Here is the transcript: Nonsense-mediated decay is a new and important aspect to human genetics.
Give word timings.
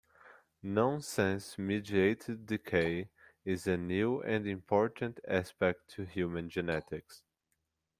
Nonsense-mediated 0.63 2.47
decay 2.47 3.11
is 3.45 3.67
a 3.67 3.77
new 3.77 4.19
and 4.23 4.47
important 4.47 5.19
aspect 5.27 5.89
to 5.89 6.05
human 6.05 6.49
genetics. 6.49 7.21